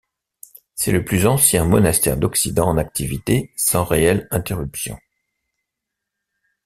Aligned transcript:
C'est 0.73 0.91
le 0.91 1.05
plus 1.05 1.27
ancien 1.27 1.63
monastère 1.63 2.17
d'Occident 2.17 2.67
en 2.69 2.79
activité 2.79 3.51
sans 3.55 3.83
réelle 3.83 4.27
interruption. 4.31 4.97